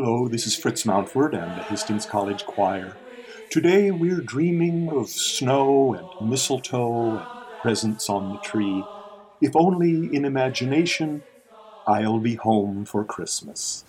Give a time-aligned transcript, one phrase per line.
[0.00, 2.96] this is Fritz Mountford and the Hastings College Choir.
[3.50, 7.26] Today we're dreaming of snow and mistletoe and
[7.60, 8.82] presents on the tree.
[9.42, 11.22] If only in imagination,
[11.86, 13.84] I'll be home for Christmas.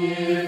[0.00, 0.39] you.